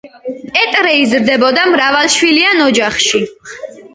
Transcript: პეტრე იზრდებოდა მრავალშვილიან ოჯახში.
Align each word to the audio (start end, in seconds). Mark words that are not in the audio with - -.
პეტრე 0.53 0.93
იზრდებოდა 1.01 1.67
მრავალშვილიან 1.75 2.65
ოჯახში. 2.69 3.23